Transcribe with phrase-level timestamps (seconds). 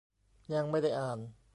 [0.53, 1.19] ยังไม่ได้อ่าน